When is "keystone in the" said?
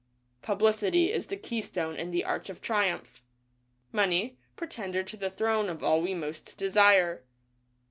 1.37-2.25